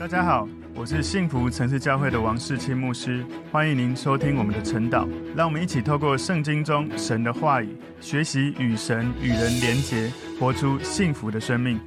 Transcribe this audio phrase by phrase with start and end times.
[0.00, 5.06] 大家好，我是幸福城市教会的王世清牧师，欢迎您收听我们的晨祷。
[5.36, 11.78] 让我们一起透过圣经中神的话语，学习与神与人连结，活出幸福的生命。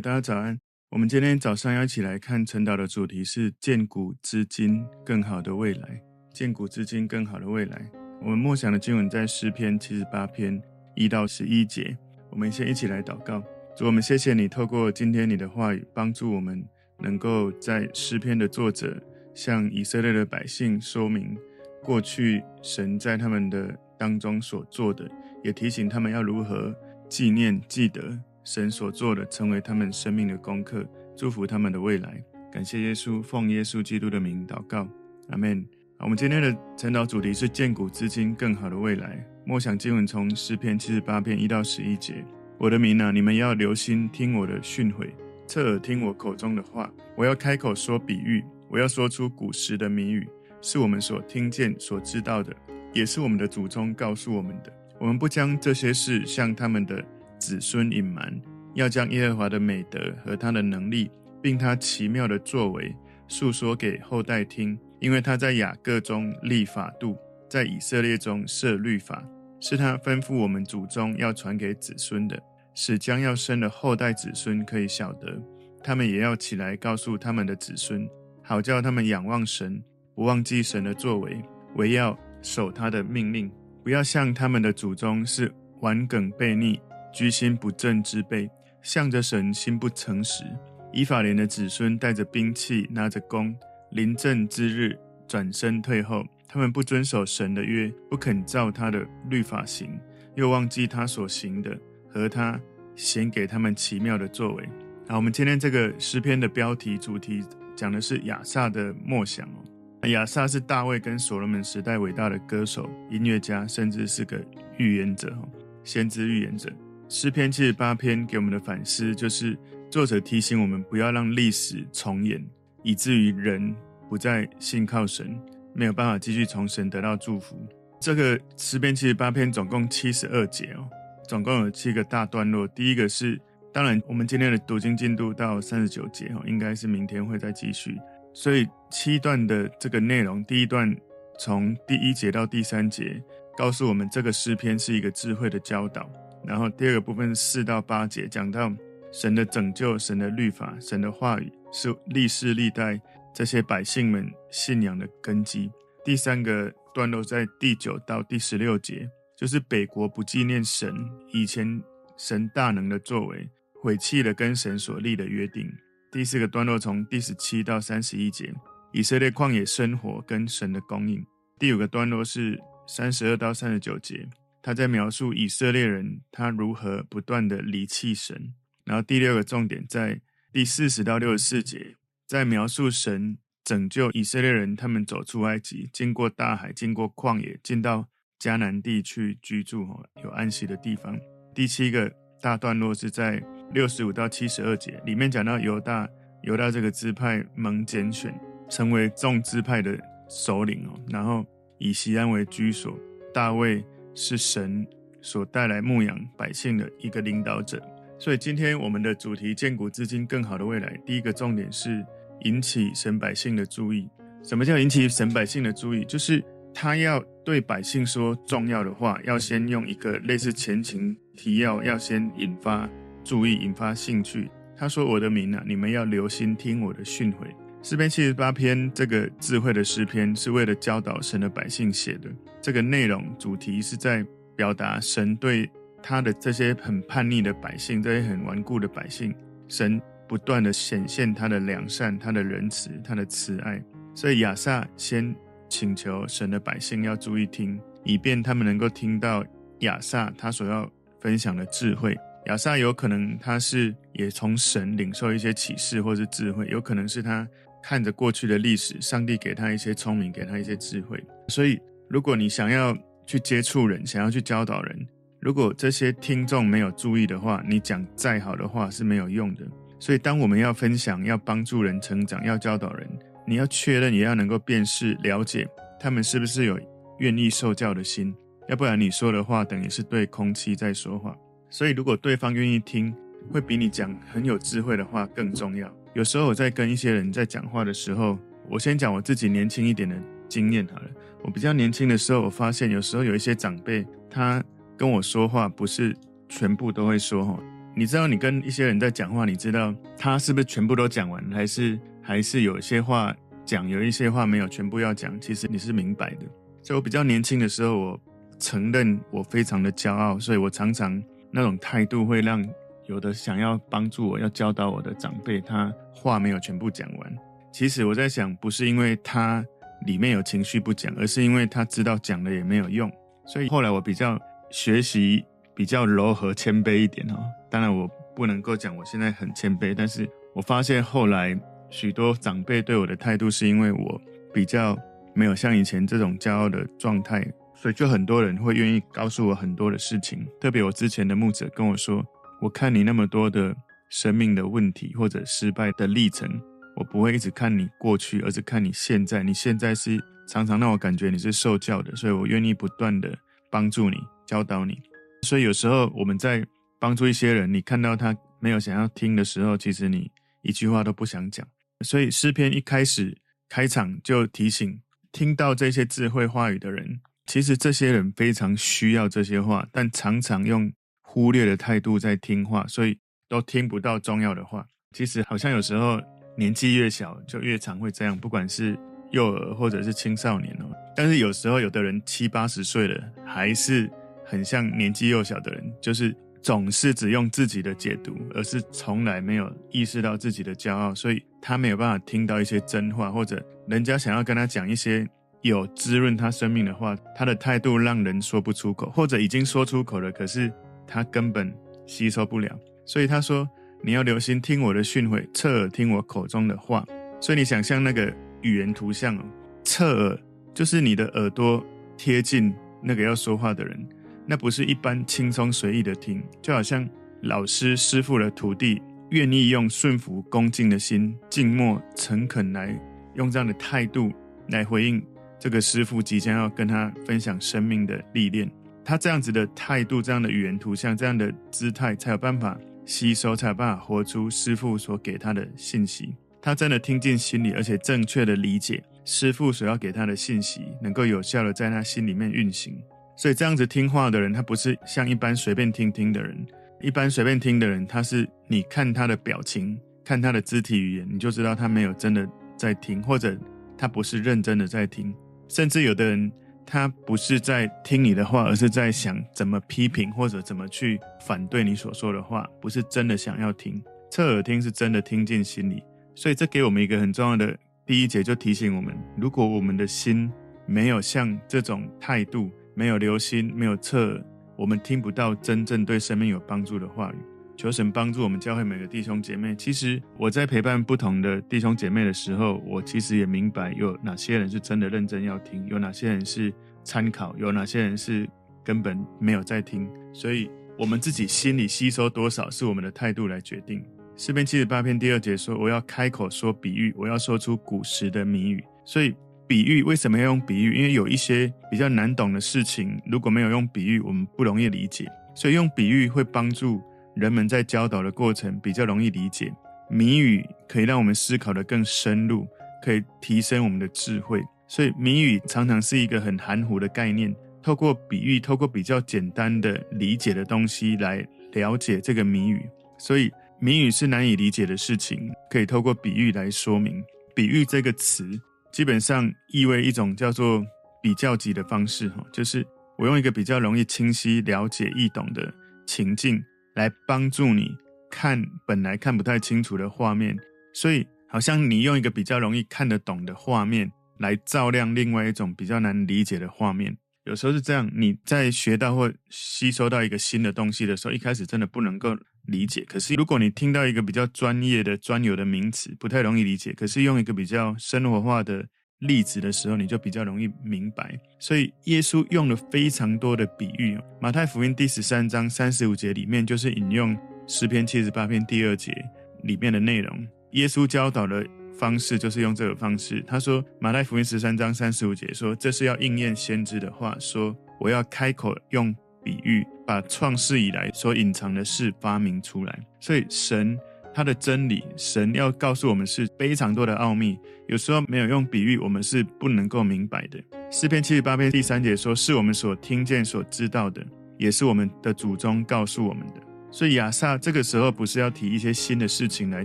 [0.00, 0.56] 大家早安，
[0.92, 6.00] 我们今天早上要一起来看晨祷的主题是“见古知今，更好的未来”。
[6.32, 7.90] 见古知今，更好的未来。
[8.22, 10.62] 我们默想的经文在诗篇七十八篇
[10.94, 11.98] 一到十一节。
[12.30, 13.42] 我们先一起来祷告，
[13.76, 16.64] 主，我们谢谢你透过今天你的话语，帮助我们。
[16.98, 19.00] 能够在诗篇的作者
[19.34, 21.36] 向以色列的百姓说明
[21.82, 25.08] 过去神在他们的当中所做的，
[25.42, 26.74] 也提醒他们要如何
[27.08, 30.84] 纪念、记得神所做的，成为他们生命的功课，
[31.16, 32.22] 祝福他们的未来。
[32.52, 34.88] 感谢耶稣，奉耶稣基督的名祷告，
[35.28, 35.64] 阿门。
[35.98, 39.24] 好，我们今天的晨祷主题是建古知今，更好的未来。
[39.44, 42.24] 默想经文从诗篇七十八篇一到十一节。
[42.58, 45.08] 我的民啊，你们要留心听我的训诲。
[45.48, 50.28] 侧耳听我口中的话，我要开口说比喻，我要说出古时的谜语，
[50.60, 52.54] 是我们所听见、所知道的，
[52.92, 54.70] 也是我们的祖宗告诉我们的。
[55.00, 57.02] 我们不将这些事向他们的
[57.38, 58.38] 子孙隐瞒，
[58.74, 62.94] 要将耶和华的美德和他的能力，并他奇妙的作为，
[63.26, 64.78] 诉说给后代听。
[65.00, 67.16] 因为他在雅各中立法度，
[67.48, 69.24] 在以色列中设律法，
[69.60, 72.38] 是他吩咐我们祖宗要传给子孙的。
[72.80, 75.36] 使将要生的后代子孙可以晓得，
[75.82, 78.08] 他们也要起来告诉他们的子孙，
[78.40, 79.82] 好叫他们仰望神，
[80.14, 81.42] 不忘记神的作为，
[81.74, 83.50] 惟要守他的命令，
[83.82, 86.80] 不要像他们的祖宗是顽梗悖逆、
[87.12, 88.48] 居心不正之辈，
[88.80, 90.44] 向着神心不诚实。
[90.92, 93.52] 以法莲的子孙带着兵器，拿着弓，
[93.90, 99.98] 临阵之日转身退后，他们不遵守神的约，不肯照他的律法行，
[100.36, 101.76] 又忘记他所行的。
[102.10, 102.58] 和他
[102.98, 104.68] 显给他们奇妙的作为。
[105.08, 107.42] 好，我们今天这个诗篇的标题主题
[107.76, 110.08] 讲的是亚萨的梦想哦。
[110.08, 114.44] 亚萨是大卫跟所罗门时代伟大的歌手、音乐家，甚至是个
[114.76, 115.48] 预言者哦，
[115.84, 116.70] 先知预言者。
[117.08, 119.56] 诗篇七十八篇给我们的反思就是，
[119.88, 122.44] 作者提醒我们不要让历史重演，
[122.82, 123.74] 以至于人
[124.08, 125.40] 不再信靠神，
[125.72, 127.56] 没有办法继续从神得到祝福。
[128.00, 130.88] 这个诗篇七十八篇总共七十二节哦。
[131.28, 132.66] 总共有七个大段落。
[132.66, 133.38] 第一个是，
[133.70, 137.96] 当然我们今天的读经进度到三十九节哈，应该是明天会再继续。
[138.32, 140.96] 所以七段的这个内容，第一段
[141.38, 143.22] 从第一节到第三节，
[143.58, 146.10] 告诉我们这个诗篇是一个智慧的教导。
[146.44, 148.72] 然后第二个部分四到八节，讲到
[149.12, 152.98] 神的拯救、神的律法、神的话语是历世历代
[153.34, 155.70] 这些百姓们信仰的根基。
[156.02, 159.10] 第三个段落在第九到第十六节。
[159.38, 160.92] 就是北国不纪念神
[161.32, 161.80] 以前
[162.16, 163.48] 神大能的作为，
[163.80, 165.72] 毁弃了跟神所立的约定。
[166.10, 168.52] 第四个段落从第十七到三十一节，
[168.92, 171.24] 以色列旷野生活跟神的供应。
[171.56, 174.28] 第五个段落是三十二到三十九节，
[174.60, 178.52] 他在描述以色列人他如何不断的离弃神。
[178.84, 180.20] 然后第六个重点在
[180.52, 181.94] 第四十到六十四节，
[182.26, 188.08] 在描述神拯救以色列人，他们走出埃及，经过大海，经过旷野，进到。
[188.38, 189.84] 迦南地去居住，
[190.22, 191.18] 有安息的地方。
[191.54, 192.10] 第七个
[192.40, 196.08] 大段落是在六十五到七十二节，里面讲到犹大，
[196.42, 198.32] 犹大这个支派蒙拣选，
[198.68, 200.94] 成为众支派的首领哦。
[201.08, 201.44] 然后
[201.78, 202.96] 以西安为居所，
[203.34, 203.84] 大卫
[204.14, 204.86] 是神
[205.20, 207.82] 所带来牧养百姓的一个领导者。
[208.20, 210.96] 所以今天我们的主题建古至今，更好的未来。
[211.04, 212.06] 第一个重点是
[212.42, 214.08] 引起神百姓的注意。
[214.44, 216.04] 什么叫引起神百姓的注意？
[216.04, 216.40] 就是。
[216.80, 222.88] 他要对百姓说重要的话，要先用一个类似前情提要，要先引发
[223.24, 224.48] 注意，引发兴趣。
[224.76, 227.38] 他说：“我的名啊，你们要留心听我的训诲。”
[227.82, 232.30] 诗篇七十八篇这个智慧的诗篇，是为了教导神的百姓写的。
[232.62, 234.24] 这个内容主题是在
[234.54, 235.68] 表达神对
[236.00, 239.34] 他的这些很叛逆的百姓，这些很顽固的百姓，
[239.66, 243.82] 神不断的显现他的良善、他的仁慈、他的慈爱。
[244.14, 245.34] 所以亚萨先。
[245.68, 249.44] 请求神的百姓要注意听，以便他们能够听到
[249.80, 252.16] 亚萨他所要分享的智慧。
[252.46, 257.46] 亚萨有可能他是也从神领受一些启示或是智慧，有可能是他
[257.82, 261.22] 看着过去的历史，上帝给他一些聪明，给他一些智慧。
[261.48, 261.78] 所以，
[262.08, 265.06] 如果你想要去接触人，想要去教导人，
[265.40, 269.66] 如果这些听众没有注意的话，你讲再好的话是没有用的。
[270.00, 273.06] 所以，当我们要分享、要帮助人成长、要教导人。
[273.48, 275.66] 你要确认，也要能够辨识、了解
[275.98, 276.78] 他们是不是有
[277.18, 278.34] 愿意受教的心，
[278.68, 281.34] 要不然你说的话等于是对空气在说话。
[281.70, 283.14] 所以，如果对方愿意听，
[283.50, 285.90] 会比你讲很有智慧的话更重要。
[286.12, 290.14] 有时候我在跟一些人在讲话的时候，我先讲我自己年轻一点的
[290.46, 291.08] 经验好了。
[291.42, 294.62] 我比较年轻的时候，我发现有时候有一些长辈，他
[294.94, 296.14] 跟我说话不是
[296.50, 297.58] 全部都会说哈。
[297.96, 303.34] 你知道，你跟一些人在讲话，你知道他是不是全部都讲完，还是还是有一些话
[303.64, 305.40] 讲，有一些话没有全部要讲？
[305.40, 306.44] 其实你是明白的。
[306.82, 308.20] 所以我比较年轻的时候，我
[308.58, 312.62] 承认我非常的骄傲，所以我常常那种态度会让
[313.06, 317.38] 有的想要帮助我、要教导我的长辈，他话没有全部讲完。
[317.72, 319.64] 其实我在想，不是因为他
[320.04, 323.10] 里面有情绪不讲，而是因为他知道讲了也没有用。
[323.46, 324.38] 所以后来我比较
[324.68, 325.42] 学习。
[325.74, 327.38] 比较柔和谦卑一点哦，
[327.70, 331.56] 当然我不能够讲我现在很谦卑，但是我发现后来
[331.90, 334.20] 许多长辈对我的态度是因为我
[334.52, 334.96] 比较
[335.34, 340.46] 没有像以前这种骄傲的状态，所以就很多人会愿意告诉我很多的事情。
[340.60, 342.24] 特别我之前的牧者跟我说，
[342.60, 343.74] 我看你那么多的
[344.10, 346.48] 生命的问题或者失败的历程，
[346.96, 349.42] 我不会一直看你过去，而是看你现在。
[349.42, 350.18] 你现在是
[350.48, 353.32] 常常让我感觉你是受教的，所以我愿意不断的
[353.70, 354.98] 帮助你，教导你。
[355.42, 356.66] 所以有时候我们在
[356.98, 360.30] 帮助一些人，你看到他没有想要听的时候，其实你
[360.62, 361.64] 一句话都不想讲。
[362.04, 363.36] 所以诗篇一开始
[363.68, 365.00] 开场就提醒，
[365.32, 370.92] 听到这些智慧话语的人，其实这些人非常需要这些话，但常常用
[371.22, 373.18] 忽略的态度在听话，所以
[373.48, 374.86] 都听不到重要的话。
[375.16, 376.20] 其实好像有时候
[376.56, 378.98] 年纪越小就越常会这样，不管是
[379.30, 380.90] 幼儿或者是青少年哦。
[381.16, 384.10] 但是有时候有的人七八十岁了，还是。
[384.50, 395.26] 很像年纪幼小的人，就是总是只用自己的解读，而是从来没有意识到自己的骄傲，所以他没有办法听到一些真话，或者人家想要跟他讲一些
[395.62, 400.72] 有滋润他生命的话，他的态度让人说不出口，或者已经说出口了，可是
[401.06, 401.74] 他根本
[402.06, 402.78] 吸收不了。
[403.04, 403.68] 所以他说
[404.02, 407.04] ：“你要留心听我的训诲，侧耳听我口中的话。”
[407.40, 408.32] 所以你想象那个
[408.62, 409.42] 语言图像哦，
[409.82, 410.38] 侧耳
[410.74, 411.84] 就是你的耳朵
[412.16, 414.08] 贴近那个要说话的人。
[414.46, 417.08] 那不是一般轻松随意的听，就好像
[417.42, 422.98] 老师师傅的徒弟愿意用顺服恭敬的心，静默诚恳来
[423.34, 424.32] 用这样的态度
[424.68, 425.22] 来回应
[425.58, 428.70] 这个师傅即将要跟他分享生命的历练。
[429.04, 436.34] 他这样子的态度、这样的语言图像、这样的姿态，才有办法吸收，才有办法活出师傅所给他的信息。
[436.60, 442.98] 他真的听进心里，而且正确的理解师傅所要给他的信息，能够有效的在他心里面运行。
[443.36, 446.66] 所以这样子听话的人，他不是像一般随便听听的人。
[447.00, 453.56] 一般随便听的人，他是你看他的表情，看他的肢体语言，你就知道他没有真的在听，或者
[453.96, 455.32] 他不是认真的在听。
[455.68, 456.50] 甚至有的人，
[456.84, 464.02] 他不是在听你的话，而是在想怎么批评或者怎么去反对你所说的话，不是真的想要听。
[464.30, 466.02] 侧耳听是真的听进心里。
[466.34, 470.50] 所以这给我们一个很重要的第一节，就提醒我们：如果我们的心
[470.86, 474.44] 没有像这种态度，没有留心，没有侧耳，
[474.78, 477.36] 我们听不到真正对生命有帮助的话语。
[477.76, 479.74] 求神帮助我们教会每个弟兄姐妹。
[479.74, 486.72] 其实我在陪伴不同的弟兄姐妹的时候，我其实也明白有哪些人是真的认真要听，有哪些人是
[487.02, 488.48] 参考，有哪些人是
[488.84, 490.08] 根本没有在听。
[490.32, 494.00] 所以，我们自己心里吸收多少，是我们的态度来决定。
[494.36, 499.34] 诗篇七十八篇第二节说：“我要开口说比喻，我要说出古时的谜语。”所以。
[499.68, 500.96] 比喻为什么要用比喻？
[500.96, 505.26] 因为有一些比较难懂的事情，如果没有用比喻，我们不容易理解。
[505.54, 507.02] 所以用比喻会帮助
[507.36, 509.70] 人们在教导的过程比较容易理解。
[510.08, 512.66] 谜语可以让我们思考得更深入，
[513.04, 514.62] 可以提升我们的智慧。
[514.86, 522.88] 所以谜语常常是一个很含糊的概念，透过比喻，透过比较简单的理解的东西来了解这个谜语。
[523.18, 527.22] 所以谜语是难以理解的事情，可以透过比喻来说明。
[527.54, 528.58] 比喻这个词。
[528.92, 530.84] 基本上意味一种叫做
[531.22, 535.72] 比较级的方式，哈，就是我用一个比较容易清晰、了解、易懂的
[536.06, 536.62] 情境
[536.94, 537.90] 来帮助你
[538.30, 540.56] 看本来看不太清楚的画面，
[540.92, 547.16] 所以好像你用一个比较容易看得懂的画面来照亮另外一种比较难理解的画面。
[547.44, 552.36] 有时候是这样，你在学到或吸收到一个新的东西的时候，一开始真的不能够。
[552.68, 556.92] 理解，可是如果你听到一个比较专业的、专有的名词，不太容易理解。
[556.92, 558.84] 可是用一个比较生活化的
[559.20, 561.34] 例子的时候，你就比较容易明白。
[561.58, 564.18] 所以耶稣用了非常多的比喻。
[564.38, 567.34] 马太福音第十三章三十五节里面就是引用
[567.66, 569.16] 诗篇七十八篇第二节
[569.62, 570.46] 里面的内容。
[570.72, 571.66] 耶稣教导的
[571.98, 573.42] 方式就是用这个方式。
[573.46, 579.16] 他说，马太福音十三章三十五节说，这是要应验先知的话，说我要开口用。
[579.42, 583.98] 比喻把创世以来所隐藏的事发明出来，所以神
[584.34, 590.62] 他的真理，神要告诉我们是非常多的奥秘，有时候没有用比喻，我们是不能够明白的。
[590.90, 594.24] 诗篇七十八篇第三节说：“是我们所听见、所知道的，
[594.56, 599.84] 也是我们的祖宗告诉我们的。”所以亚萨这个时候不是要提一些新的事情来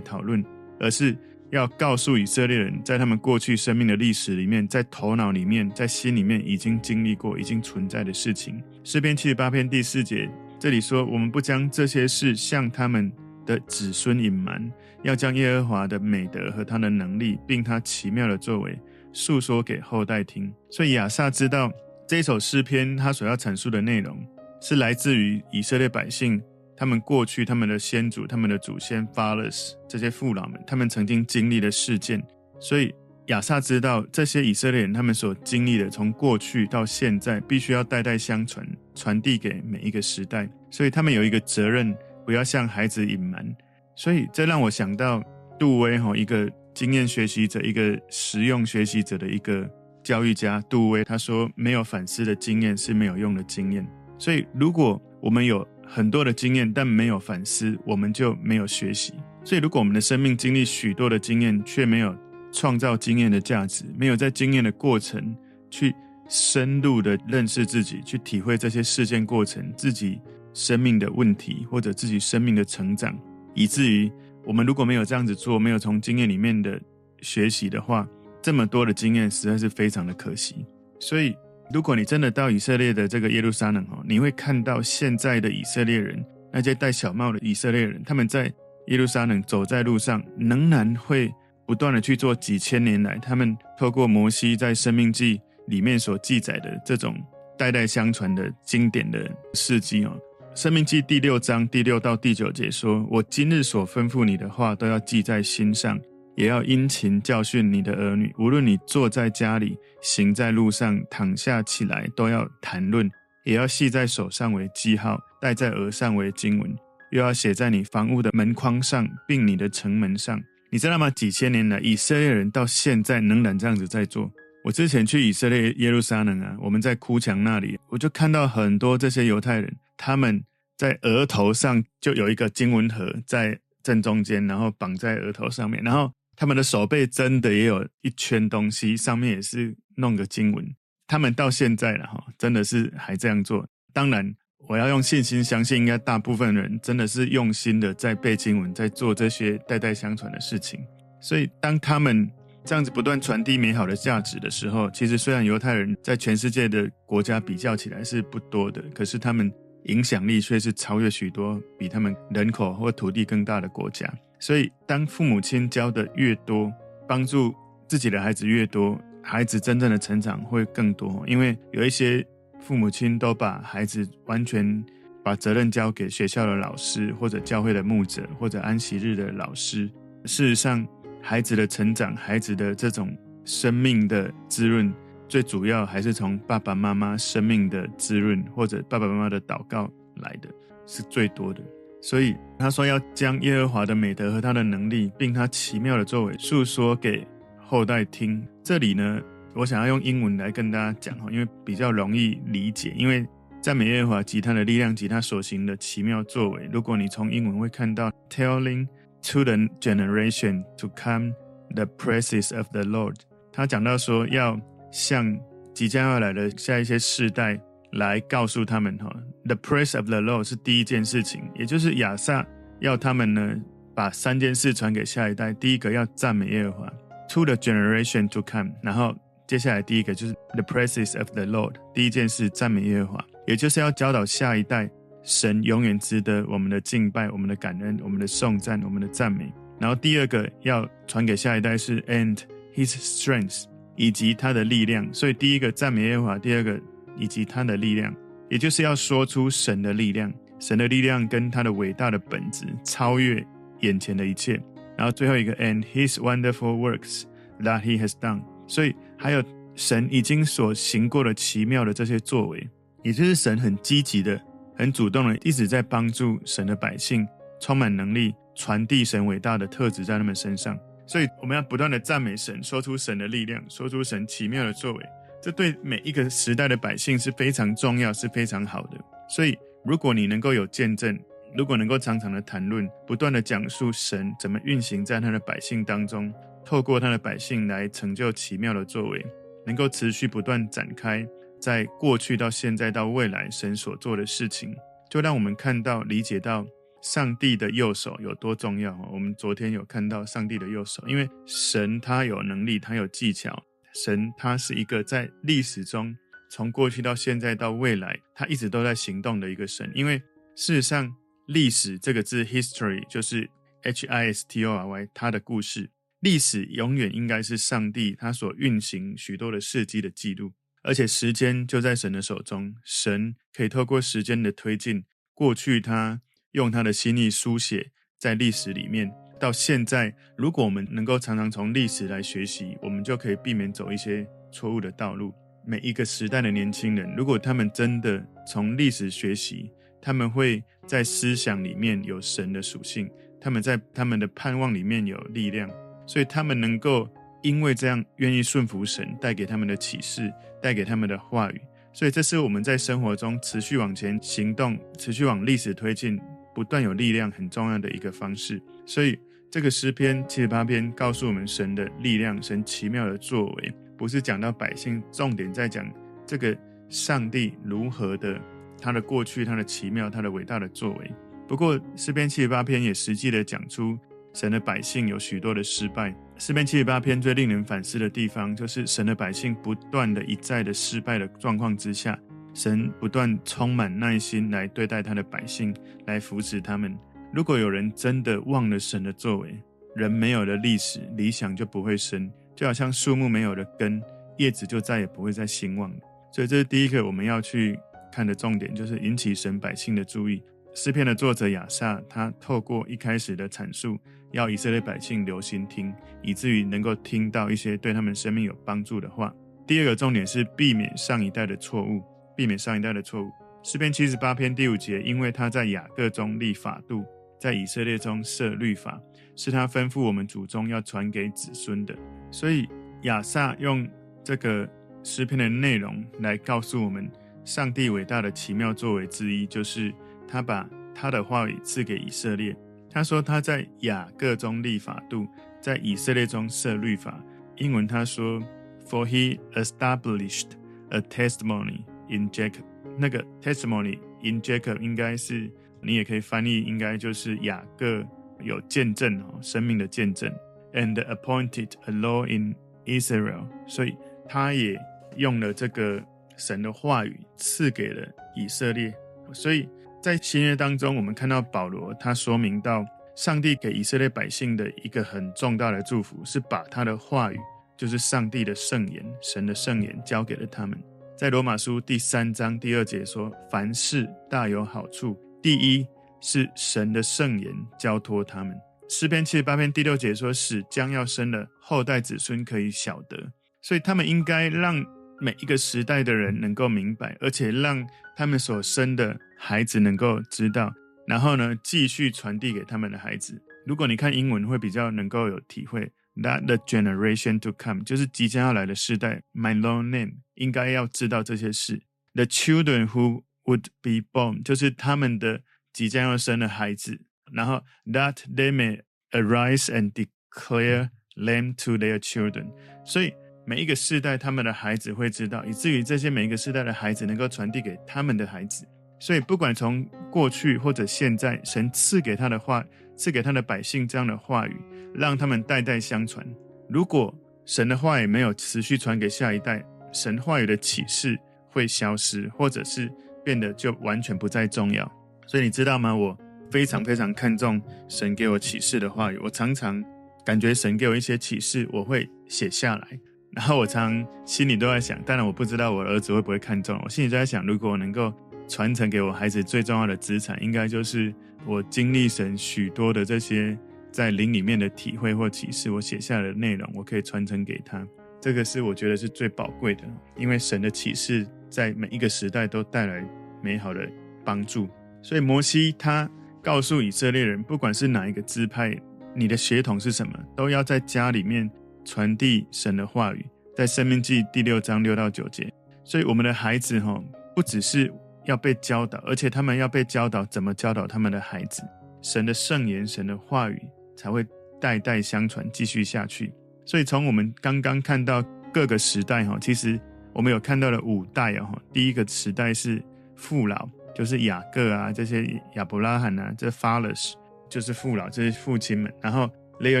[0.00, 0.42] 讨论，
[0.78, 1.16] 而是
[1.54, 8.62] 要告诉以色列人，在他们过去生命的历史里面，在头脑里面，在心里面已经经历过、已经存在的事情。
[8.82, 13.10] 诗篇七十八篇第四节这里说：“我们不将这些事向他们。”
[13.46, 18.74] 的子孙隐瞒，要将耶和华的美德和他的能力，并他奇妙的作为，
[19.12, 20.50] 述说给后代听。
[20.70, 21.70] 所以亚萨知道
[22.08, 24.16] 这首诗篇，他所要阐述的内容，
[24.62, 26.40] 是来自于以色列百姓，
[26.76, 32.22] 他们过去他们的先祖、他们的祖先 fathers 这些父老们，他们曾经经历的事件。
[32.58, 32.94] 所以
[33.26, 40.48] 亚萨知道这些以色列人他们所经历的，从过去到现在，必须要代代相传，传递给每一个时代。
[40.70, 41.94] 所以他们有一个责任。
[42.26, 43.54] 不要向孩子隐瞒，
[43.94, 45.22] 所以这让我想到
[45.58, 49.68] 杜威哈，一个经验学习者，一个实用学习者的一个
[50.02, 50.58] 教育家。
[50.62, 53.86] 杜威他说：“没有反思的经验是没有用的经验。”
[54.18, 59.12] 所以，如果我们有很多的经验，但没有反思，我们就没有学习。
[59.44, 62.16] 所以，如果我们的生命经历许多的经验，却没有
[62.52, 65.36] 创造经验的价值，没有在经验的过程
[65.70, 65.94] 去
[66.28, 70.20] 深入的认识自己，去体会这些事件过程，自己。
[70.56, 73.18] 生命的问题，或者自己生命的成长，
[73.54, 74.08] 以至于
[74.44, 76.80] 我们如果没有这样子做，没有从经验里面的
[77.22, 78.08] 学习的话，
[78.40, 80.64] 这么多的经验实在是非常的可惜。
[81.00, 81.34] 所以，
[81.74, 88.44] 如果你真的到以色列的这个耶路撒冷哦，你会看到现在的以色列人，那些戴小帽的以色列人，他们在
[88.86, 91.28] 耶路撒冷走在路上，仍然会
[91.66, 97.20] 不断的去做几千年来他们透过摩西在生命记里面所记载的这种
[97.58, 100.16] 代代相传的经典的事迹哦。
[100.54, 106.00] 生命记第六章第六到第九节说：“我今日所吩咐你的话，都要记在心上，
[106.36, 108.34] 也要殷勤教训你的儿女。
[108.38, 113.10] 无论你坐在家里，行在路上，躺下起来，都要谈论，
[113.44, 116.74] 也要系在手上为记号，戴在额上为经文，
[117.10, 120.42] 又要写在你房屋的门框上，并你的城门上。
[120.70, 121.08] 你知道吗？
[121.10, 124.30] 几千年来，以色列人到现在仍然这样子在做。
[124.64, 130.42] 我之前去以色列耶路撒冷啊，我们在哭墙那里，我就看到很多这些犹太人。”他们
[130.76, 140.66] 在额头上就有一个经文盒在正中间，然后绑在额头上面，然后他们的手背真的也有一圈东西，上面也是弄个经文。
[141.06, 143.66] 他们到现在了哈，真的是还这样做。
[143.92, 144.34] 当然，
[144.68, 150.80] 我要用信心相信，应该大部分人真的是用心的在背经文，在做这些代代相传的事情。
[151.20, 152.30] 所以，当他们
[152.64, 159.52] 这样子不断传递美好的价值的时候，其实虽然犹太人在全世界的国家比较起来是不多的，可是他们。
[159.84, 166.72] 影响力却是超越许多比他们人口或土地更大的国家，所以当父母亲教的越多，
[167.06, 167.54] 帮助
[167.86, 171.22] 自己的孩子越多，孩子真正的成长会更多。
[171.26, 172.26] 因为有一些
[172.60, 174.84] 父母亲都把孩子完全
[175.22, 179.90] 把责任交给学校的老师，或者教会的牧者，或者安息日的老师。
[180.24, 180.86] 事实上，
[181.20, 183.14] 孩子的成长，孩子的这种
[183.44, 184.92] 生命的滋润。
[185.28, 190.48] 最主要还是从爸爸妈妈生命的滋润，或者爸爸妈妈的祷告来的，
[190.86, 191.62] 是最多的。
[192.00, 197.26] 所以他说要将耶和华的美德和他的能力，并他奇妙的作为，述说给
[197.56, 198.46] 后代听。
[198.62, 199.20] 这里呢，
[199.54, 202.92] 我想要用英文来跟大家讲哈，因为比较容易理解。
[202.96, 203.26] 因为
[203.62, 208.86] 赞美耶和华及他的力量及他所行的奇妙作为，如果你从英文会看到 telling
[209.22, 211.32] to the generation to come
[211.74, 213.16] the praises of the Lord，
[213.50, 214.60] 他讲到说要。
[214.94, 215.36] 向
[215.74, 217.60] 即将要来的下一些世代
[217.94, 219.12] 来告诉他们哈
[219.44, 222.46] ，The praise of the Lord 是第一件事情，也就是亚萨
[222.78, 223.56] 要他们呢
[223.92, 225.52] 把三件事传给下一代。
[225.54, 226.92] 第一个要赞美耶和华
[227.30, 228.70] ，To the generation to come。
[228.82, 229.12] 然后
[229.48, 234.88] 接下来第一个就是 The praises of the Lord，第一件事赞美耶和华，也就是要教导下一代，
[235.24, 239.52] 神永远值得我们的敬拜、我们的感恩、我们的颂赞、我们的赞美。
[239.80, 242.38] 然后第二个要传给下一代是 And
[242.76, 243.64] His strength。
[243.96, 246.80] 以及他的力量，所以第一个赞美耶和华，第二个
[247.16, 248.14] 以及他的力量，
[248.50, 253.44] 也就是要说出神的力量，神的力量跟他的伟大的本质超越
[253.80, 254.60] 眼前的一切。
[254.96, 257.22] 然后最后一个，and His wonderful works
[257.60, 259.42] that He has done，所以还有
[259.74, 262.68] 神已经所行过的奇妙的这些作为，
[263.02, 264.40] 也就是神很积极的、
[264.76, 267.26] 很主动的一直在帮助神的百姓，
[267.60, 270.78] 充满能力传递神伟大的特质在他们身上。
[271.06, 275.04] 所以我们要不断的赞美神，说出神的力量，说出神奇妙的作为，
[275.42, 278.98] 这对每一个时代的百姓是非常重要，是非常好的。
[279.28, 281.18] 所以，如果你能够有见证，
[281.56, 286.32] 如果能够常常的谈论，不断的讲述神怎么运行在他的百姓当中，
[286.64, 289.24] 透过他的百姓来成就奇妙的作为，
[289.66, 291.26] 能够持续不断展开，
[291.60, 294.74] 在过去到现在到未来神所做的事情，
[295.10, 296.66] 就让我们看到、理解到
[297.04, 298.98] 上帝的右手有多重要。
[299.12, 303.62] 我们昨天有看到上帝的右手，因为神他有能力，他有技巧，
[303.94, 306.16] 神他是一个在历史中
[306.50, 310.20] 从过去到现在到未来，他一直都在行动的一个神，因为。
[310.56, 311.12] 事实上，
[311.46, 313.50] 历史这个字 history 就是
[313.82, 315.90] H I S T O R Y，它的故事。
[316.20, 320.52] 历史永远应该是上帝他所运行许多的事迹的记录，
[320.84, 322.76] 而且时间就在神的手中。
[322.84, 326.20] 神可以透过时间的推进，过去他
[326.54, 329.12] 用他的心意书写在历史里面。
[329.38, 335.34] 到现在，如果我们能够常常从历史来学习，我们就可以避免走一些错误的道路。
[335.66, 339.70] 每一个时代的年轻人，如果他们真的从历史学习，
[340.00, 345.68] 他们会在思想里面有神的属性，他们在他们的盼望里面有力量，
[346.06, 347.08] 所以他们能够
[347.42, 350.32] 因为这样愿意顺服神带给他们的启示，
[350.62, 351.60] 带给他们的话语，
[351.92, 356.20] 所以这是我们在生活中持续往前行动，持续往历史推进，
[356.54, 358.60] 不断有力量很重要的一个方式。
[358.86, 359.18] 所以
[359.50, 365.84] 这个诗篇七十八篇告诉我们神的力量，神奇妙的作为，不是讲到百姓，重点在讲
[366.24, 366.56] 这个
[366.88, 368.40] 上帝如何的。
[368.80, 371.10] 他的过去，他的奇妙，他的伟大的作为。
[371.48, 373.98] 不过，诗篇七十八篇也实际的讲出
[374.34, 376.14] 神的百姓有许多的失败。
[376.36, 382.18] 诗篇七十八篇最令人反思的地方，就是神的百姓不断的一再的失败的状况之下，
[382.54, 385.74] 神不断充满耐心来对待他的百姓，
[386.06, 386.96] 来扶持他们。
[387.32, 389.54] 如果有人真的忘了神的作为，
[389.94, 394.02] 人没有了历史，理想就不会生，就好像树木没有了根，
[394.38, 395.92] 叶子就再也不会再兴旺。
[396.32, 397.78] 所以，这是第一个我们要去。
[398.12, 400.40] 看的重点就是引起神百姓的注意。
[400.72, 403.98] 诗篇的作者亚萨，他透过一开始的阐述，
[404.30, 405.92] 要以色列百姓留心听，
[406.22, 409.34] 以至于能够听到一些对他们生命有帮助的话。
[409.66, 412.00] 第二个重点是避免上一代的错误，
[412.36, 413.30] 避免上一代的错误。
[413.62, 417.04] 诗篇七十八篇第五节，因为他在雅各中立法度，
[417.40, 419.00] 在以色列中设律法，
[419.34, 421.94] 是他吩咐我们祖宗要传给子孙的。
[422.30, 422.68] 所以
[423.02, 423.88] 亚萨用
[424.22, 424.68] 这个
[425.02, 427.10] 诗篇的内容来告诉我们。
[427.44, 429.92] 上帝伟大的奇妙作为之一，就是
[430.26, 432.56] 他把他的话语赐给以色列。
[432.88, 435.26] 他说他在雅各中立法度，
[435.60, 437.22] 在以色列中设律法。
[437.56, 438.40] 英文他说
[438.88, 440.52] ，For he established
[440.88, 442.64] a testimony in Jacob。
[442.98, 448.04] 那个 testimony in Jacob 应该是你也可以翻译，应该就是雅各
[448.40, 450.32] 有见证哦，生命的见证。
[450.72, 453.46] And appointed a law in Israel。
[453.66, 453.96] 所以
[454.28, 454.78] 他也
[455.16, 456.02] 用了这个。
[456.36, 458.92] 神的话语赐给了以色列，
[459.32, 459.68] 所以
[460.02, 467.38] 在新约当中，我们看到保罗他说明到，上帝给以色列百姓的一个很重大的祝福，是把他的话语，
[467.76, 470.76] 就是上帝的圣言、神的圣言，交给了他们。
[471.16, 475.86] 在罗马书第三章第二节说：“凡事大有好处，第一
[476.20, 478.56] 是神的圣言交托他们。”
[478.90, 484.84] 诗篇七十八篇第六节说：“使将要生的后代子孙可以晓得。”所以他们应该让。
[485.20, 490.70] 每一个时代的人能够明白，而且让他们所生的孩子能够知道，
[491.06, 493.40] 然后呢，继续传递给他们的孩子。
[493.64, 495.92] 如果你看英文，会比较能够有体会。
[496.16, 499.22] That the generation to come，就是即将要来的世代。
[499.32, 501.82] My long name 应该要知道这些事。
[502.14, 507.02] The children who would be born，就是他们的即将要生的孩子。
[507.32, 512.52] 然后 That they may arise and declare them to their children，
[512.84, 513.12] 所以。
[513.46, 518.66] 每一个世代，他们的孩子会知道，以至于这些每一个世代的孩子能够传递给他们的孩子。
[518.98, 522.64] 所以，不管从过去或者现在，神赐给他的话，
[522.96, 524.56] 赐给他的百姓这样的话语，
[524.94, 526.26] 让他们代代相传。
[526.68, 531.18] 如果神的话语没有持续传给下一代，神话语的启示
[531.50, 532.90] 会消失，或者是
[533.24, 534.90] 变得就完全不再重要。
[535.26, 535.94] 所以，你知道吗？
[535.94, 536.18] 我
[536.50, 539.18] 非常非常看重神给我启示的话语。
[539.18, 539.82] 我常常
[540.24, 542.88] 感觉神给我一些启示，我会写下来。
[543.32, 546.80] 然后我常心里都在想，当然我不知道我儿子会不会看中。
[546.84, 548.12] 我心里就在想，如果我能够
[548.48, 551.14] 传承给我孩子最重要的资产，应该就是
[551.46, 553.58] 我经历神许多的这些
[553.90, 557.86] 在灵里面的体会或启示，我写下的内容，我可以传承给他。
[558.20, 559.84] 这个是我觉得是最宝贵的，
[560.16, 563.06] 因为神的启示在每一个时代都带来
[563.42, 563.80] 美好的
[564.24, 564.68] 帮助。
[565.02, 566.10] 所以摩西他
[566.42, 568.76] 告诉以色列人，不管是哪一个支派，
[569.14, 571.50] 你的血统是什么，都要在家里面。
[571.86, 575.52] 传递神的话语，在生命记第六章六到九节。
[575.84, 576.98] 所以，我们的孩子哈，
[577.36, 577.92] 不只是
[578.24, 581.62] 要被教导，而且他们要被教导怎么教导他们的孩子。
[582.02, 583.60] 神的圣言、神的话语
[583.96, 584.26] 才会
[584.60, 586.32] 代代相传，继续下去。
[586.66, 589.80] 所以从我们刚刚看到各个时代哈，其实
[590.12, 591.48] 我们有看到了五代哦。
[591.72, 592.82] 第一个时代是
[593.16, 597.14] 父老，就是雅各啊，这些亚伯拉罕啊，这 fathers
[597.48, 598.92] 就是父老，这些父亲们。
[599.00, 599.28] 然后
[599.60, 599.80] their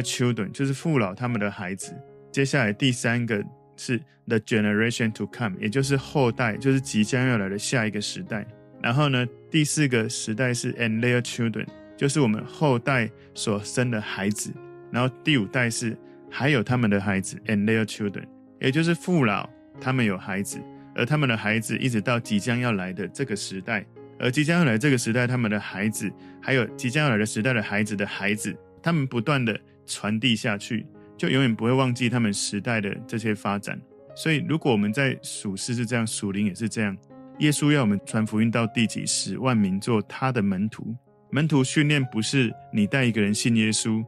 [0.00, 1.94] children 就是父老他们的孩子。
[2.32, 3.44] 接下来第三个
[3.76, 8.46] 是 the generation to come，也就是后代，就是即将要来的下一个时代。
[8.82, 14.52] 然后呢，第四个时代是 and their children，就是我们后代所生的孩子。
[14.90, 15.96] 然后第五代是。
[16.36, 18.24] 还有他们的孩子，and their children，
[18.60, 19.48] 也就是父老，
[19.80, 20.58] 他们有孩子，
[20.92, 23.86] 而他们的孩子一直到即将要来的这个时代，
[24.18, 26.10] 而即将要来这个时代，他们的孩子，
[26.42, 29.56] 还有即将要来的时代的孩子的孩子，他们不断的
[29.86, 30.84] 传递下去，
[31.16, 33.80] 就永远不会忘记他们时代的这些发展。
[34.16, 36.96] 所以，如果我们在属世是这样，属灵也是这样。
[37.40, 40.94] 耶稣要我们传福音到地极，使万民做他的门徒。
[41.30, 44.04] 门徒训练不是你带一个人信耶稣，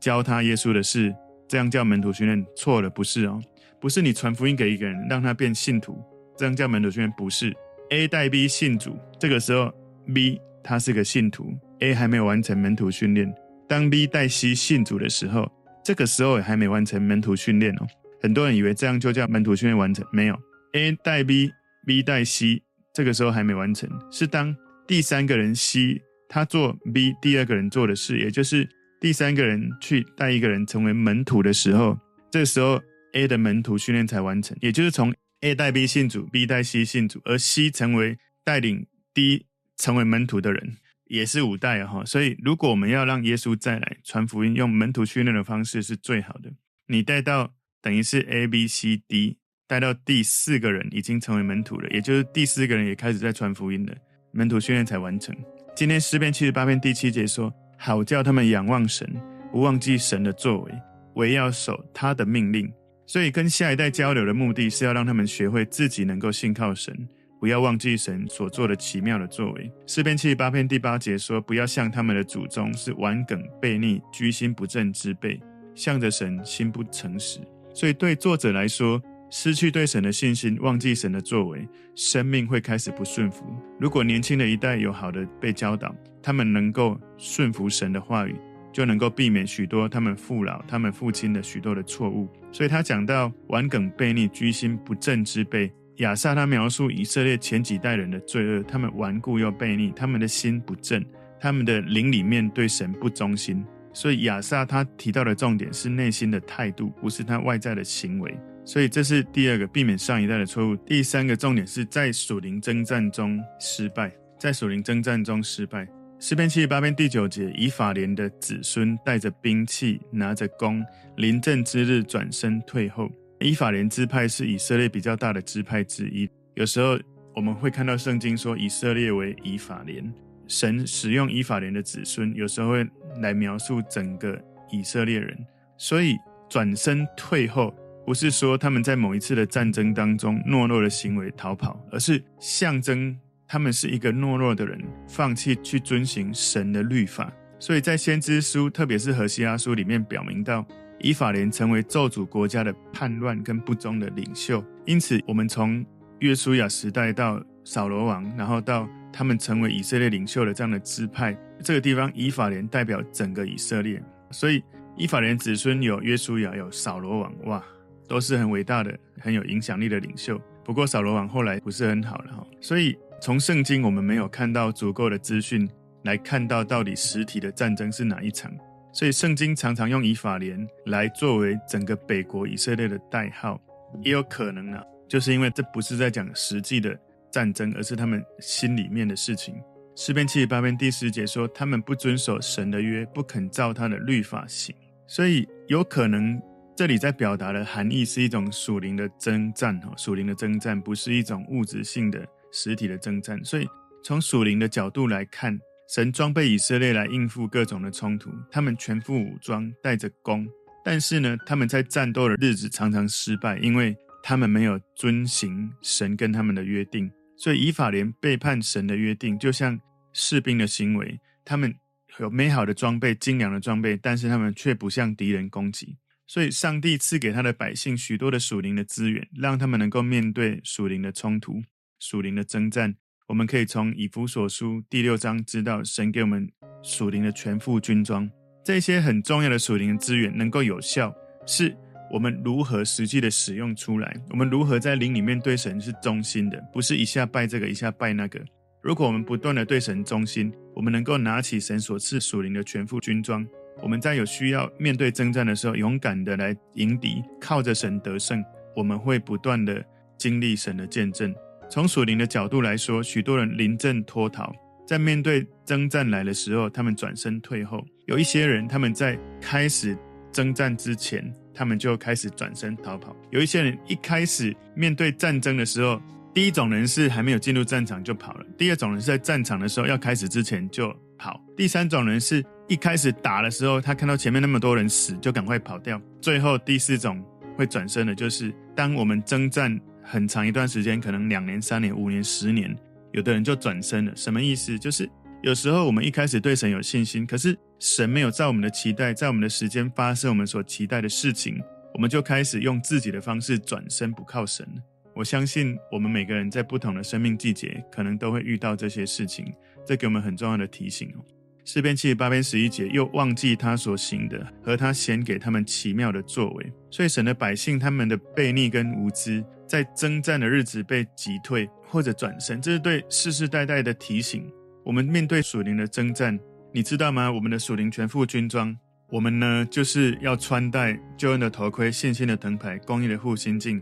[0.00, 1.14] 教他耶稣的事。
[1.46, 3.38] 这样叫门徒训练错了，不是哦，
[3.78, 6.02] 不是你传福音给一个人，让他变信徒，
[6.34, 7.52] 这样叫门徒训练不是。
[7.90, 9.70] A 带 B 信主，这个时候
[10.14, 13.30] B 他是个信徒，A 还没有完成门徒训练。
[13.68, 15.46] 当 B 带 C 信主的时候，
[15.84, 17.86] 这个时候还没完成门徒训练哦。
[18.20, 20.38] 很多人以为这样就叫门徒训练完成，没有。
[20.74, 22.62] A 带 B，B 带 C，
[22.94, 24.54] 这个时候还没完成，是当
[24.86, 28.68] 第三个人 C 他做 B 第二个人做的事，也就是。
[29.00, 31.98] 第三个人去带一个人成为门徒的时候，
[32.30, 32.80] 这个时候
[33.14, 40.76] A 的门徒训练才完成，也就是从 A 带 B 信主，B 带 C 信主，而 C 成为带领 D 成为门徒的人，
[41.12, 42.04] 也是五代哈。
[42.04, 46.50] 所以，如果我们要让耶稣再来传福音，用门徒训练的方式是最好的。
[46.86, 49.36] 你带到等于是 A、B、C、D
[49.68, 53.94] 带到第四个人已经成为门徒了，也就是第四个人也开始在传福音了，
[54.32, 55.36] 门徒训练才完成。
[55.76, 57.52] 今天诗篇七十八篇第七节说。
[57.84, 59.12] 好叫他们仰望神，
[59.50, 60.72] 不忘记神的作为，
[61.16, 62.72] 唯要守他的命令。
[63.08, 66.96] 所以跟下一代交流的目的是要让他们学会自己能够信靠神，
[67.42, 69.68] 不要忘记神所做的奇妙的作为。
[69.84, 75.40] 诗篇七十八篇第八节说：“不要像他们的祖宗是顽梗悖逆、居心不正之辈，
[75.74, 77.40] 向着神心不诚实。”
[77.74, 83.44] 所以对作者来说，失去对神的信心，忘记神的作为，生命会开始不顺服。
[83.80, 88.36] 如果年轻的一代有好的被教导，他们能够顺服神的话语，
[88.72, 92.28] 就能够避免许多他们父老、他们父亲的许多的错误。
[92.52, 95.72] 所以他讲到顽梗悖逆、居心不正之辈。
[95.96, 101.04] 亚萨他描述以色列前几代人的罪恶，他们顽固又悖逆，他们的心不正，
[101.38, 103.64] 他们的灵里面对神不忠心。
[103.92, 108.34] 所以亚萨他提到的重点是内心的态度，不是他外在的行为。
[108.64, 110.74] 所以这是第二个避免上一代的错误。
[110.76, 115.86] 第三个重点是在属灵征战中失败，在属灵征战中失败。
[116.18, 120.82] 诗篇七十八篇第九节，以法莲的子孙带着兵器，拿着弓，
[121.16, 123.10] 临阵之日转身退后。
[123.42, 126.28] 以法莲支派是以色列比较大的支派之一。
[126.54, 126.98] 有时候
[127.34, 130.12] 我们会看到圣经说以色列为以法莲，
[130.46, 132.86] 神使用以法莲的子孙，有时候会
[133.20, 135.36] 来描述整个以色列人。
[135.76, 136.16] 所以
[136.48, 137.74] 转身退后。
[138.04, 147.32] 不是说他们在某一次的战争当中懦弱的行为逃跑，而是象征他们是一个懦弱的人，放弃去遵行神的律法。
[147.60, 150.66] 所以在先知书，特别是何西阿书里面表明到，
[151.02, 154.64] 以法莲成为咒诅国家的叛乱跟不忠的领袖。
[154.86, 155.84] 因此，我们从
[156.20, 164.02] 约书亚时代到扫罗王，然后到他们成为以色列领袖的这样的支派，这个地方以法莲代表整个以色列。
[164.30, 164.62] 所以，
[164.96, 167.62] 以法莲子孙有约书亚，有扫罗王，哇！
[168.08, 170.38] 都是很伟大的、很有影响力的领袖。
[170.64, 175.66] 不过扫罗王后来不是很好了哈，所以从圣经我们没有看到足够的资讯
[176.04, 178.52] 来看到到底实体的战争是哪一场。
[178.92, 183.60] 所以圣经常常用以法莲来作为整个北国以色列的代号，
[184.02, 186.96] 也有可能啊，就是因为这不是在讲实际的
[187.30, 189.54] 战争，而是他们心里面的事情。
[189.96, 194.74] 诗篇七十八篇第十节说，他们不遵守神的约，不肯照他的律法行，
[195.06, 196.40] 所以有可能。
[196.74, 203.38] 这里在表达的含义是一种属灵的征战，哈，属灵的征战不是一种物质性的实体的征战。
[203.44, 203.68] 所以
[204.02, 205.56] 从属灵的角度来看，
[205.92, 210.48] 神装备以色列来应付各种的冲突，他们全副武装，带着弓，
[210.82, 217.12] 但是呢，他们在战斗的日子常常失败，因为他们没有遵行神跟他们的约定。
[217.36, 219.78] 所以以法莲背叛神的约定，就像
[220.14, 221.74] 士兵的行为，他们
[222.20, 225.98] 有美好的装备、精良的装备，但是他们却不向敌人攻击。
[226.26, 231.62] 所以，上帝赐给他的百姓许多的属灵的资源，让他们能够面对属灵的冲突、
[231.98, 232.94] 属灵的征战。
[233.32, 236.46] 我们可以从以弗所书第六章知道，神给我们
[236.82, 238.30] 属灵的全副军装。
[238.62, 241.10] 这些很重要的属灵资源能够有效，
[241.46, 241.74] 是
[242.12, 244.14] 我们如何实际的使用出来。
[244.28, 248.38] 我们如何在灵里面对神是忠心的，不是一下拜这个，一下拜那个。
[248.82, 253.46] 如果我们不断的对神忠心，我们能够拿起神所赐属灵的全副军装。
[253.80, 258.44] 我们在有需要面对征战的时候，勇敢的来迎敌，靠着神得胜。
[258.76, 259.82] 我们会不断的
[260.18, 261.34] 经历神的见证。
[261.72, 264.52] 从属灵的角度来说，许多人临阵脱逃，
[264.86, 269.96] 在面对征战来的时候，他们转身退后；有一些人，他们在开始
[270.30, 275.98] 征战之前，他们就开始转身逃跑；有一些人一开始面对战争的时候，
[276.34, 287.24] 第一种人是还没有进入战场就跑了；第二种人是在战场的时候要开始之前就跑；第三种人是一开始打的时候，他看到前面那么多人死，就赶快跑掉；最后第四种
[287.56, 292.76] 会转身的，就是当我们征战很长一段时间，可能两年、三年、五年、十年，
[293.12, 294.12] 有的人就转身了。
[294.16, 294.78] 什么意思？
[294.78, 295.08] 就是
[295.42, 301.60] 有时候我们一开始对神有信心，可是神没有在我们的期待，在我们的时间发生我们所期待的事情，
[301.94, 304.66] 我们就开始用自己的方式转身，不靠神。
[305.14, 309.52] 我相信我们每个人在不同的生命季节，可能都会遇到这些事情。
[309.84, 311.24] 这给我们很重要的提醒哦。
[311.64, 316.72] 诗篇七十八篇十一节，又忘记他所行的和他显给他们奇妙的作为。
[316.90, 324.46] 所以神的百姓他们的悖逆跟无知，在征战的日子被击退或者转身，这是对世世代代的提醒。
[324.84, 326.38] 我们面对属灵的征战，
[326.74, 327.32] 你知道吗？
[327.32, 328.76] 我们的属灵全副军装，
[329.08, 333.80] 我们呢就是要穿戴救恩的头盔、信心的藤牌、公义的护心镜，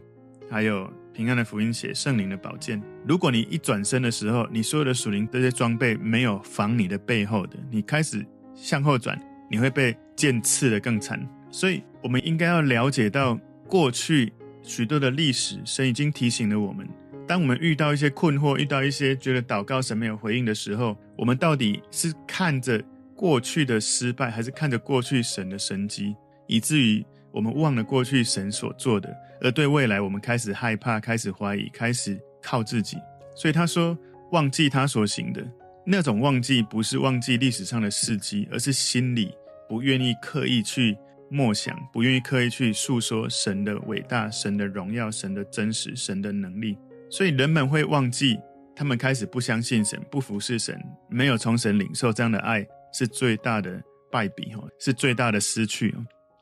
[0.48, 0.88] 还有。
[1.12, 2.80] 平安的福音鞋，圣灵的宝剑。
[3.04, 8.24] 如果你一转身的时候，你所有的属灵这些装备没有防你的背后的，你开始
[8.54, 11.20] 向后转，你会被剑刺得更惨。
[11.50, 16.88] 所以，我们应该要了解到过去许多的历史，神已经提醒了我们：
[17.26, 22.82] 当我们遇到一些困惑，遇到一些觉得祷告神没有回应的时候，我们到底是看着
[23.14, 26.14] 过去的失败，还是看着过去神的神迹，
[26.46, 29.14] 以至于我们忘了过去神所做的？
[29.40, 32.96] 而对未来，我们开始害怕，开始怀疑，开始靠自己。
[33.34, 33.96] 所以他说，
[34.32, 35.42] 忘记他所行的
[35.86, 39.34] 那种忘记，不是忘记历史上的事迹，而是心里
[39.68, 40.96] 不愿意刻意去
[41.30, 46.76] 默想，不愿意刻意去诉说神的伟大、神的荣耀、神的真实、神的能力。
[47.08, 48.38] 所以人们会忘记，
[48.74, 55.94] 他们开始不相信神，不服侍神，没有从神领受这样的爱，是最大的败笔，是最大的失去。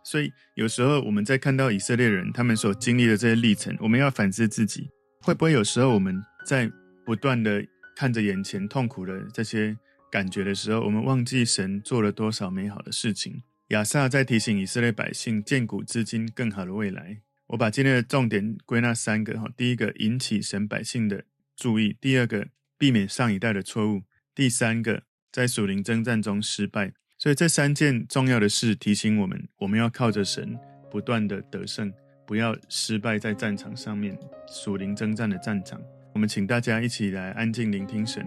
[0.05, 4.89] 所以有时候我们在看到以色列人他们所经历的这些历程，我们要反思自己，
[5.21, 6.71] 会不会有时候我们在
[7.05, 7.63] 不断的
[7.95, 9.77] 看着眼前痛苦的这些
[10.11, 13.43] 感觉的时候，我们忘记神做了多少美好的事情？
[13.69, 17.19] 亚萨在提醒以色列百姓，建古知今更好的未来。
[17.49, 24.01] 我把今天的重点归纳三个：哈，第一个引起神百姓的注意；第二个避免上一代的错误；
[24.35, 26.95] 第三个在属灵征战中失败。
[27.19, 30.59] 所以这三件重要的事提醒我们，我们要靠着神
[30.91, 31.93] 不断的得胜，
[32.27, 34.19] 不要失败在战场上面，
[34.51, 35.79] 属灵征战的战场。
[36.15, 38.27] 我们请大家一起来安静聆听神。